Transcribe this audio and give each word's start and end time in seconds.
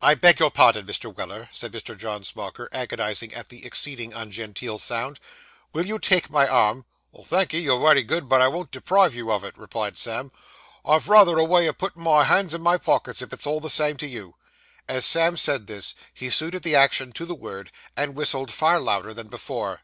'I 0.00 0.14
beg 0.14 0.40
your 0.40 0.50
pardon, 0.50 0.86
Mr. 0.86 1.14
Weller,' 1.14 1.50
said 1.52 1.70
Mr. 1.72 1.94
John 1.94 2.22
Smauker, 2.24 2.68
agonised 2.72 3.22
at 3.34 3.50
the 3.50 3.66
exceeding 3.66 4.14
ungenteel 4.14 4.78
sound, 4.78 5.20
'will 5.74 5.84
you 5.84 5.98
take 5.98 6.30
my 6.30 6.48
arm?' 6.48 6.86
'Thank'ee, 7.14 7.58
you're 7.60 7.78
wery 7.78 8.02
good, 8.02 8.26
but 8.26 8.40
I 8.40 8.48
won't 8.48 8.70
deprive 8.70 9.14
you 9.14 9.30
of 9.30 9.44
it,' 9.44 9.58
replied 9.58 9.98
Sam. 9.98 10.32
'I've 10.86 11.08
rayther 11.10 11.36
a 11.38 11.44
way 11.44 11.68
o' 11.68 11.74
putting 11.74 12.00
my 12.02 12.24
hands 12.24 12.54
in 12.54 12.62
my 12.62 12.78
pockets, 12.78 13.20
if 13.20 13.30
it's 13.34 13.46
all 13.46 13.60
the 13.60 13.68
same 13.68 13.98
to 13.98 14.06
you.' 14.06 14.36
As 14.88 15.04
Sam 15.04 15.36
said 15.36 15.66
this, 15.66 15.94
he 16.14 16.30
suited 16.30 16.62
the 16.62 16.74
action 16.74 17.12
to 17.12 17.26
the 17.26 17.34
word, 17.34 17.70
and 17.94 18.14
whistled 18.14 18.50
far 18.50 18.80
louder 18.80 19.12
than 19.12 19.28
before. 19.28 19.82